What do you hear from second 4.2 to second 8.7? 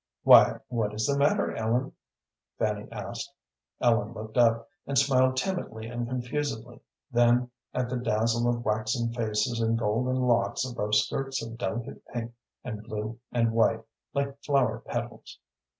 up, and smiled timidly and confusedly, then at the dazzle of